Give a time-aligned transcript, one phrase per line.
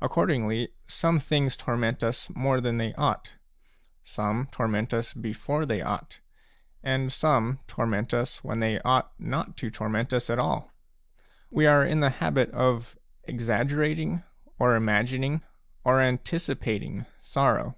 [0.00, 3.36] Accordingly, some things torment us more than they ought;
[4.02, 6.18] some torment us before they ought;
[6.82, 10.72] and some torment us when they ought not to torment us at all.
[11.48, 14.24] We are in the habit of exaggerating,
[14.58, 15.44] or imagining,
[15.84, 17.76] or anticipating, sorrow.